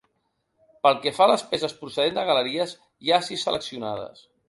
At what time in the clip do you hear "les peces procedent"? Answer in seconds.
1.33-2.19